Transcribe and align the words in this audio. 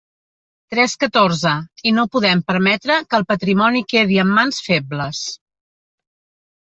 Trescatorze–, 0.75 1.51
i 1.91 1.93
no 1.99 2.05
podem 2.15 2.41
permetre 2.51 2.95
que 3.11 3.19
el 3.21 3.27
patrimoni 3.35 3.85
quedi 3.93 4.21
en 4.25 4.33
mans 4.39 4.63
febles. 4.71 5.25